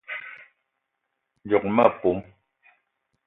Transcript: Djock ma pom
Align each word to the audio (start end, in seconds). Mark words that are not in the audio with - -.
Djock 1.45 1.65
ma 1.75 1.85
pom 1.99 2.17